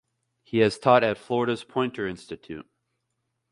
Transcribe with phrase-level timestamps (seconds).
[0.41, 2.67] He has taught at Florida's Poynter Institute.